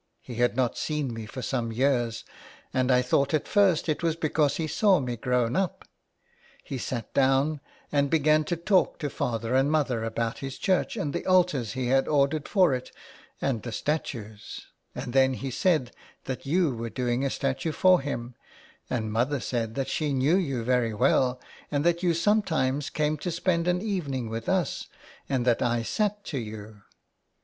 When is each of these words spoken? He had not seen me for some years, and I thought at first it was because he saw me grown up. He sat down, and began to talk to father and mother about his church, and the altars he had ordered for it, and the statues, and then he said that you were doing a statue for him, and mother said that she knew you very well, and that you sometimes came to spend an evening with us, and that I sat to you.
He 0.23 0.33
had 0.37 0.55
not 0.55 0.79
seen 0.79 1.13
me 1.13 1.27
for 1.27 1.43
some 1.43 1.71
years, 1.71 2.23
and 2.73 2.89
I 2.91 3.03
thought 3.03 3.35
at 3.35 3.47
first 3.47 3.87
it 3.87 4.01
was 4.01 4.15
because 4.15 4.57
he 4.57 4.65
saw 4.65 4.99
me 4.99 5.15
grown 5.15 5.55
up. 5.55 5.85
He 6.63 6.79
sat 6.79 7.13
down, 7.13 7.61
and 7.91 8.09
began 8.09 8.43
to 8.45 8.55
talk 8.55 8.97
to 8.97 9.11
father 9.11 9.53
and 9.53 9.69
mother 9.71 10.03
about 10.03 10.39
his 10.39 10.57
church, 10.57 10.97
and 10.97 11.13
the 11.13 11.27
altars 11.27 11.73
he 11.73 11.85
had 11.89 12.07
ordered 12.07 12.47
for 12.47 12.73
it, 12.73 12.91
and 13.39 13.61
the 13.61 13.71
statues, 13.71 14.65
and 14.95 15.13
then 15.13 15.35
he 15.35 15.51
said 15.51 15.91
that 16.23 16.47
you 16.47 16.73
were 16.73 16.89
doing 16.89 17.23
a 17.23 17.29
statue 17.29 17.71
for 17.71 18.01
him, 18.01 18.33
and 18.89 19.11
mother 19.11 19.39
said 19.39 19.75
that 19.75 19.87
she 19.87 20.13
knew 20.13 20.35
you 20.35 20.63
very 20.63 20.95
well, 20.95 21.39
and 21.69 21.83
that 21.83 22.01
you 22.01 22.15
sometimes 22.15 22.89
came 22.89 23.17
to 23.17 23.29
spend 23.29 23.67
an 23.67 23.83
evening 23.83 24.29
with 24.29 24.49
us, 24.49 24.87
and 25.29 25.45
that 25.45 25.61
I 25.61 25.83
sat 25.83 26.23
to 26.25 26.39
you. 26.39 26.81